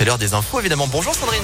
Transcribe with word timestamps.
C'est 0.00 0.06
l'heure 0.06 0.16
des 0.16 0.32
infos, 0.32 0.58
évidemment. 0.60 0.86
Bonjour 0.86 1.14
Sandrine. 1.14 1.42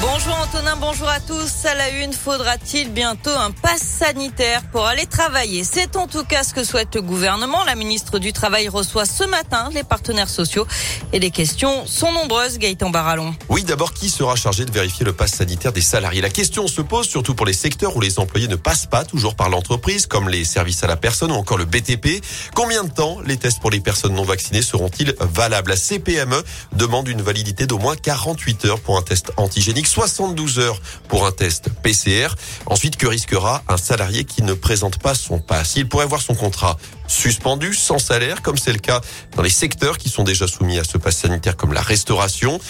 Bonjour 0.00 0.34
Antonin, 0.36 0.76
bonjour 0.76 1.08
à 1.08 1.20
tous. 1.20 1.64
À 1.64 1.74
la 1.74 1.88
une, 1.90 2.12
faudra-t-il 2.12 2.90
bientôt 2.90 3.30
un 3.30 3.52
pass 3.52 3.80
sanitaire 3.80 4.62
pour 4.72 4.86
aller 4.86 5.06
travailler? 5.06 5.62
C'est 5.62 5.96
en 5.96 6.08
tout 6.08 6.24
cas 6.24 6.42
ce 6.42 6.52
que 6.52 6.64
souhaite 6.64 6.94
le 6.96 7.02
gouvernement. 7.02 7.62
La 7.64 7.76
ministre 7.76 8.18
du 8.18 8.32
Travail 8.32 8.68
reçoit 8.68 9.06
ce 9.06 9.24
matin 9.24 9.70
les 9.72 9.84
partenaires 9.84 10.28
sociaux 10.28 10.66
et 11.12 11.20
les 11.20 11.30
questions 11.30 11.86
sont 11.86 12.12
nombreuses, 12.12 12.58
Gaëtan 12.58 12.90
Barallon. 12.90 13.34
Oui, 13.48 13.62
d'abord, 13.62 13.94
qui 13.94 14.10
sera 14.10 14.34
chargé 14.34 14.64
de 14.64 14.72
vérifier 14.72 15.04
le 15.04 15.12
pass 15.12 15.32
sanitaire 15.32 15.72
des 15.72 15.80
salariés? 15.80 16.20
La 16.20 16.30
question 16.30 16.66
se 16.66 16.80
pose 16.80 17.08
surtout 17.08 17.34
pour 17.34 17.46
les 17.46 17.52
secteurs 17.52 17.96
où 17.96 18.00
les 18.00 18.18
employés 18.18 18.48
ne 18.48 18.56
passent 18.56 18.86
pas 18.86 19.04
toujours 19.04 19.36
par 19.36 19.48
l'entreprise, 19.48 20.06
comme 20.06 20.28
les 20.28 20.44
services 20.44 20.82
à 20.82 20.88
la 20.88 20.96
personne 20.96 21.30
ou 21.30 21.36
encore 21.36 21.56
le 21.58 21.66
BTP. 21.66 22.20
Combien 22.54 22.82
de 22.82 22.90
temps 22.90 23.20
les 23.24 23.36
tests 23.36 23.60
pour 23.60 23.70
les 23.70 23.80
personnes 23.80 24.14
non 24.14 24.24
vaccinées 24.24 24.62
seront-ils 24.62 25.14
valables? 25.20 25.70
La 25.70 25.76
CPME 25.76 26.42
demande 26.72 27.08
une 27.08 27.22
validité 27.22 27.66
d'au 27.66 27.78
moins 27.78 27.96
48 27.96 28.64
heures 28.64 28.80
pour 28.80 28.98
un 28.98 29.02
test 29.02 29.32
antigénique 29.36 29.83
72 29.86 30.58
heures 30.58 30.80
pour 31.08 31.26
un 31.26 31.32
test 31.32 31.68
PCR. 31.82 32.28
Ensuite, 32.66 32.96
que 32.96 33.06
risquera 33.06 33.62
un 33.68 33.76
salarié 33.76 34.24
qui 34.24 34.42
ne 34.42 34.54
présente 34.54 34.98
pas 34.98 35.14
son 35.14 35.38
pass? 35.38 35.76
Il 35.76 35.88
pourrait 35.88 36.06
voir 36.06 36.22
son 36.22 36.34
contrat 36.34 36.76
suspendu, 37.06 37.74
sans 37.74 37.98
salaire, 37.98 38.42
comme 38.42 38.56
c'est 38.56 38.72
le 38.72 38.78
cas 38.78 39.00
dans 39.36 39.42
les 39.42 39.50
secteurs 39.50 39.98
qui 39.98 40.08
sont 40.08 40.24
déjà 40.24 40.46
soumis 40.46 40.78
à 40.78 40.84
ce 40.84 40.98
pass 40.98 41.16
sanitaire, 41.16 41.56
comme 41.56 41.72
la 41.72 41.82
restauration. 41.82 42.60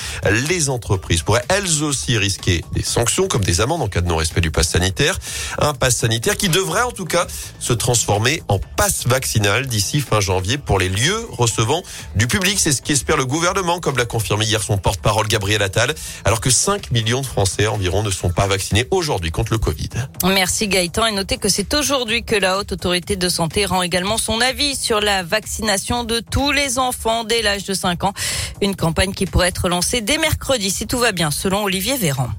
Les 0.49 0.69
entreprises 0.69 1.23
pourraient 1.23 1.45
elles 1.49 1.83
aussi 1.83 2.19
risquer 2.19 2.65
des 2.73 2.83
sanctions, 2.83 3.29
comme 3.29 3.45
des 3.45 3.61
amendes 3.61 3.83
en 3.83 3.89
cas 3.89 4.01
de 4.01 4.09
non-respect 4.09 4.41
du 4.41 4.51
pass 4.51 4.69
sanitaire. 4.69 5.19
Un 5.59 5.75
pass 5.75 5.97
sanitaire 5.97 6.37
qui 6.37 6.49
devrait 6.49 6.83
en 6.83 6.93
tout 6.93 7.05
cas 7.05 7.27
se 7.59 7.73
transformer 7.73 8.43
en 8.49 8.59
passe 8.59 9.07
vaccinal 9.07 9.67
d'ici 9.67 10.01
fin 10.01 10.21
janvier 10.21 10.59
pour 10.59 10.79
les 10.79 10.89
lieux 10.89 11.27
recevant 11.31 11.83
du 12.17 12.27
public. 12.27 12.59
C'est 12.59 12.73
ce 12.73 12.83
qu'espère 12.83 13.17
le 13.17 13.27
gouvernement, 13.27 13.81
comme 13.81 13.97
l'a 13.97 14.07
confirmé 14.07 14.45
hier 14.45 14.63
son 14.63 14.79
porte-parole 14.79 15.29
Gabriel 15.29 15.63
Attal, 15.63 15.95
alors 16.25 16.41
que 16.41 16.51
5 16.51 16.91
millions 16.91 17.21
de 17.21 17.27
Français 17.27 17.67
environ 17.67 18.03
ne 18.03 18.11
sont 18.11 18.31
pas 18.31 18.47
vaccinés 18.47 18.87
aujourd'hui 18.91 19.31
contre 19.31 19.53
le 19.53 19.59
Covid. 19.59 19.91
Merci 20.25 20.69
Gaëtan 20.69 21.07
et 21.07 21.13
notez 21.13 21.39
que 21.39 21.49
c'est 21.49 21.73
aujourd'hui 21.75 22.25
que 22.25 22.37
la 22.37 22.59
haute 22.59 22.73
autorité 22.73 23.17
de 23.17 23.29
santé 23.29 23.67
rend 23.67 23.83
également 23.83 24.19
son 24.25 24.41
avis 24.41 24.75
sur 24.75 25.01
la 25.01 25.23
vaccination 25.23 26.03
de 26.03 26.19
tous 26.19 26.51
les 26.51 26.79
enfants 26.79 27.25
dès 27.25 27.43
l'âge 27.43 27.65
de 27.65 27.75
5 27.75 28.05
ans. 28.05 28.15
Une 28.63 28.75
campagne 28.75 29.13
qui 29.13 29.27
pourrait 29.27 29.49
être 29.49 29.69
lancée 29.69 30.01
dès 30.01 30.17
mercredi 30.17 30.71
si 30.71 30.87
tout 30.87 30.99
va 30.99 31.13
bien 31.13 31.31
selon 31.31 31.63
Olivier 31.65 31.99
Véran. 31.99 32.31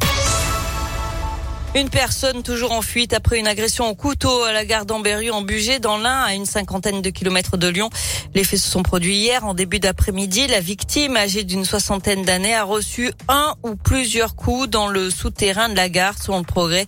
Une 1.76 1.90
personne 1.90 2.42
toujours 2.42 2.72
en 2.72 2.82
fuite 2.82 3.14
après 3.14 3.38
une 3.38 3.48
agression 3.48 3.90
au 3.90 3.96
couteau 3.96 4.44
à 4.44 4.54
la 4.54 4.64
gare 4.64 4.86
d'Amberieu 4.86 5.34
en 5.34 5.42
Bugey 5.42 5.80
dans 5.80 5.98
l'Ain 5.98 6.24
à 6.24 6.34
une 6.34 6.46
cinquantaine 6.46 7.02
de 7.02 7.10
kilomètres 7.10 7.58
de 7.58 7.68
Lyon. 7.68 7.90
Les 8.34 8.46
faits 8.46 8.60
se 8.62 8.72
sont 8.72 8.82
produits 8.82 9.18
hier 9.18 9.46
en 9.46 9.54
début 9.54 9.80
d'après-midi. 9.80 10.48
La 10.48 10.62
victime, 10.62 11.18
âgée 11.18 11.44
d'une 11.44 11.66
soixantaine 11.66 12.24
d'années, 12.24 12.56
a 12.56 12.64
reçu 12.64 13.12
un 13.28 13.56
ou 13.64 13.76
plusieurs 13.76 14.38
coups 14.38 14.70
dans 14.70 14.88
le 14.88 15.10
souterrain 15.10 15.68
de 15.68 15.76
la 15.76 15.90
gare 15.90 16.18
selon 16.18 16.38
le 16.38 16.46
progrès. 16.46 16.86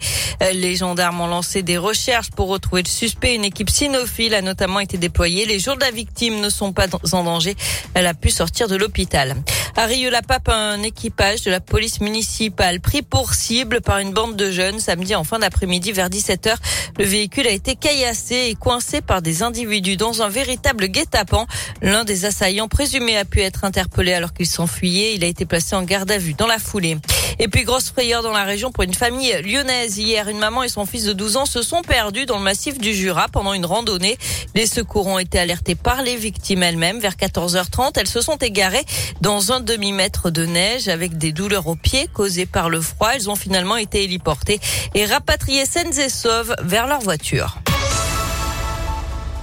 Les 0.53 0.77
gendarmes 0.77 1.19
ont 1.19 1.27
lancé 1.27 1.63
des 1.63 1.77
recherches 1.77 2.31
pour 2.31 2.47
retrouver 2.47 2.83
le 2.83 2.87
suspect. 2.87 3.35
Une 3.35 3.43
équipe 3.43 3.69
cynophile 3.69 4.35
a 4.35 4.41
notamment 4.41 4.79
été 4.79 4.97
déployée. 4.97 5.45
Les 5.45 5.59
jours 5.59 5.75
de 5.75 5.81
la 5.81 5.91
victime 5.91 6.39
ne 6.39 6.49
sont 6.49 6.71
pas 6.71 6.87
en 7.11 7.23
danger. 7.25 7.57
Elle 7.93 8.07
a 8.07 8.13
pu 8.13 8.29
sortir 8.29 8.69
de 8.69 8.77
l'hôpital. 8.77 9.35
À 9.75 9.85
Rieux-la-Pape, 9.85 10.47
un 10.49 10.81
équipage 10.81 11.43
de 11.43 11.51
la 11.51 11.59
police 11.59 11.99
municipale 11.99 12.79
pris 12.79 13.01
pour 13.01 13.33
cible 13.33 13.81
par 13.81 13.99
une 13.99 14.11
bande 14.11 14.35
de 14.35 14.49
jeunes 14.49 14.76
samedi 14.79 15.15
en 15.15 15.23
fin 15.23 15.39
d'après-midi 15.39 15.91
vers 15.91 16.09
17h. 16.09 16.55
Le 16.97 17.05
véhicule 17.05 17.47
a 17.47 17.51
été 17.51 17.75
caillassé 17.75 18.47
et 18.49 18.55
coincé 18.55 19.01
par 19.01 19.21
des 19.21 19.43
individus 19.43 19.97
dans 19.97 20.21
un 20.21 20.29
véritable 20.29 20.87
guet-apens. 20.87 21.47
L'un 21.81 22.03
des 22.03 22.25
assaillants 22.25 22.67
présumés 22.67 23.17
a 23.17 23.25
pu 23.25 23.41
être 23.41 23.63
interpellé 23.63 24.13
alors 24.13 24.33
qu'il 24.33 24.47
s'enfuyait. 24.47 25.15
Il 25.15 25.23
a 25.23 25.27
été 25.27 25.45
placé 25.45 25.75
en 25.75 25.83
garde 25.83 26.11
à 26.11 26.17
vue 26.17 26.33
dans 26.33 26.47
la 26.47 26.59
foulée. 26.59 26.97
Et 27.39 27.47
puis 27.47 27.63
grosse 27.63 27.91
frayeur 27.91 28.23
dans 28.23 28.31
la 28.31 28.43
région 28.43 28.71
pour 28.71 28.83
une 28.83 28.93
famille 28.93 29.31
lyonnaise. 29.43 29.97
Hier, 29.97 30.27
une 30.27 30.39
maman 30.39 30.63
et 30.63 30.69
son 30.69 30.85
fils 30.85 31.03
de 31.03 31.13
12 31.13 31.37
ans 31.37 31.45
se 31.45 31.61
sont 31.61 31.81
perdus 31.81 32.25
dans 32.25 32.37
le 32.37 32.43
massif 32.43 32.79
du 32.79 32.93
Jura 32.93 33.27
pendant 33.27 33.53
une 33.53 33.65
randonnée. 33.65 34.17
Les 34.55 34.65
secours 34.65 35.07
ont 35.07 35.19
été 35.19 35.37
alertés 35.37 35.75
par 35.75 36.01
les 36.01 36.15
victimes 36.15 36.63
elles-mêmes. 36.63 36.99
Vers 36.99 37.15
14h30, 37.15 37.91
elles 37.95 38.07
se 38.07 38.21
sont 38.21 38.37
égarées 38.37 38.85
dans 39.21 39.51
un 39.51 39.59
demi-mètre 39.59 40.31
de 40.31 40.45
neige 40.45 40.87
avec 40.87 41.17
des 41.17 41.31
douleurs 41.31 41.67
aux 41.67 41.75
pieds 41.75 42.07
causées 42.07 42.47
par 42.47 42.69
le 42.69 42.81
froid. 42.81 43.11
Elles 43.13 43.29
ont 43.29 43.35
finalement 43.35 43.77
été 43.77 44.03
héliportées 44.03 44.59
et 44.95 45.05
rapatriées 45.05 45.65
saines 45.65 45.97
et 45.99 46.09
sauves 46.09 46.55
vers 46.63 46.87
leur 46.87 47.01
voiture. 47.01 47.59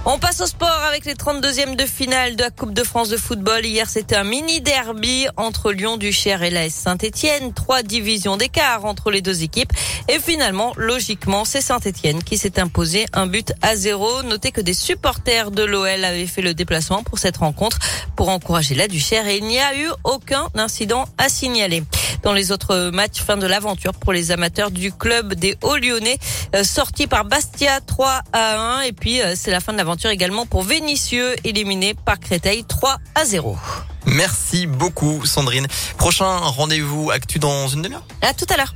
On 0.07 0.19
passe 0.19 0.39
au 0.39 0.45
sport 0.45 0.83
avec 0.87 1.05
les 1.05 1.15
32e 1.15 1.75
de 1.75 1.83
finale 1.83 2.35
de 2.35 2.43
la 2.43 2.51
Coupe 2.51 2.75
de 2.75 2.83
France 2.83 3.09
de 3.09 3.17
football. 3.17 3.65
Hier, 3.65 3.89
c'était 3.89 4.15
un 4.15 4.23
mini 4.23 4.61
derby 4.61 5.25
entre 5.35 5.71
Lyon, 5.71 5.97
Duchère 5.97 6.43
et 6.43 6.51
l'AS 6.51 6.69
Saint-Etienne. 6.69 7.53
Trois 7.53 7.81
divisions 7.81 8.37
d'écart 8.37 8.85
entre 8.85 9.09
les 9.09 9.23
deux 9.23 9.41
équipes. 9.41 9.73
Et 10.07 10.19
finalement, 10.19 10.73
logiquement, 10.77 11.43
c'est 11.43 11.59
Saint-Etienne 11.59 12.21
qui 12.21 12.37
s'est 12.37 12.59
imposé 12.59 13.07
un 13.13 13.25
but 13.25 13.53
à 13.63 13.75
zéro. 13.75 14.21
Notez 14.21 14.51
que 14.51 14.61
des 14.61 14.75
supporters 14.75 15.49
de 15.49 15.63
l'OL 15.63 16.05
avaient 16.05 16.27
fait 16.27 16.43
le 16.43 16.53
déplacement 16.53 17.01
pour 17.01 17.17
cette 17.17 17.37
rencontre 17.37 17.79
pour 18.15 18.29
encourager 18.29 18.75
la 18.75 18.87
Duchère 18.87 19.27
et 19.27 19.37
il 19.37 19.45
n'y 19.45 19.59
a 19.59 19.75
eu 19.75 19.89
aucun 20.03 20.49
incident 20.53 21.05
à 21.17 21.29
signaler. 21.29 21.81
Dans 22.25 22.33
les 22.33 22.51
autres 22.51 22.89
matchs, 22.89 23.21
fin 23.21 23.37
de 23.37 23.45
l'aventure 23.45 23.93
pour 23.93 24.11
les 24.11 24.31
amateurs 24.31 24.71
du 24.71 24.91
club 24.91 25.35
des 25.35 25.59
Hauts-Lyonnais, 25.61 26.17
euh, 26.55 26.63
sorti 26.63 27.05
par 27.05 27.23
Bastia 27.23 27.81
3 27.81 28.21
à 28.33 28.79
1 28.79 28.81
et 28.81 28.93
puis 28.93 29.21
euh, 29.21 29.33
c'est 29.35 29.51
la 29.51 29.59
fin 29.59 29.73
de 29.73 29.77
l'aventure 29.77 30.09
également 30.09 30.47
pour 30.47 30.63
Vénitieux, 30.63 31.35
éliminé 31.43 31.93
par 31.93 32.19
Créteil 32.19 32.63
3 32.63 32.97
à 33.13 33.25
0. 33.25 33.55
Merci 34.07 34.65
beaucoup 34.65 35.23
Sandrine. 35.23 35.67
Prochain 35.99 36.37
rendez-vous 36.37 37.11
actu 37.11 37.37
dans 37.37 37.67
une 37.67 37.83
demi-heure? 37.83 38.03
À 38.23 38.33
tout 38.33 38.47
à 38.49 38.57
l'heure. 38.57 38.73